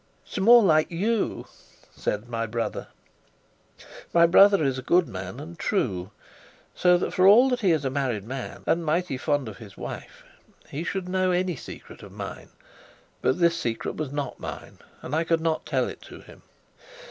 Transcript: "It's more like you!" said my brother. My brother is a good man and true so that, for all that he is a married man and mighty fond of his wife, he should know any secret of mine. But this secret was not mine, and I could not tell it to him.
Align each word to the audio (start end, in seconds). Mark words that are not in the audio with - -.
"It's 0.25 0.39
more 0.39 0.63
like 0.63 0.89
you!" 0.89 1.45
said 1.95 2.27
my 2.27 2.47
brother. 2.47 2.87
My 4.11 4.25
brother 4.25 4.63
is 4.63 4.79
a 4.79 4.81
good 4.81 5.07
man 5.07 5.39
and 5.39 5.59
true 5.59 6.09
so 6.73 6.97
that, 6.97 7.13
for 7.13 7.27
all 7.27 7.49
that 7.49 7.61
he 7.61 7.69
is 7.71 7.85
a 7.85 7.91
married 7.91 8.23
man 8.23 8.63
and 8.65 8.83
mighty 8.83 9.15
fond 9.15 9.47
of 9.47 9.57
his 9.57 9.77
wife, 9.77 10.23
he 10.69 10.83
should 10.83 11.07
know 11.07 11.29
any 11.29 11.55
secret 11.55 12.01
of 12.01 12.11
mine. 12.13 12.49
But 13.21 13.37
this 13.37 13.55
secret 13.55 13.95
was 13.95 14.11
not 14.11 14.39
mine, 14.39 14.79
and 15.03 15.13
I 15.13 15.23
could 15.23 15.39
not 15.39 15.67
tell 15.67 15.87
it 15.87 16.01
to 16.01 16.21
him. 16.21 16.41